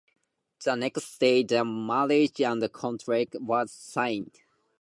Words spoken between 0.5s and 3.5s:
The next day, the marriage contract